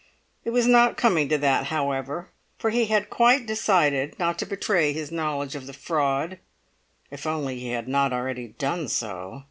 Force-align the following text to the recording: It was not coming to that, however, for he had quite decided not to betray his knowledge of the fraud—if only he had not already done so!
It 0.43 0.49
was 0.49 0.65
not 0.65 0.97
coming 0.97 1.29
to 1.29 1.37
that, 1.37 1.65
however, 1.65 2.31
for 2.57 2.71
he 2.71 2.85
had 2.87 3.11
quite 3.11 3.45
decided 3.45 4.17
not 4.17 4.39
to 4.39 4.47
betray 4.47 4.93
his 4.93 5.11
knowledge 5.11 5.53
of 5.53 5.67
the 5.67 5.73
fraud—if 5.73 7.27
only 7.27 7.59
he 7.59 7.69
had 7.69 7.87
not 7.87 8.11
already 8.11 8.47
done 8.47 8.87
so! 8.87 9.39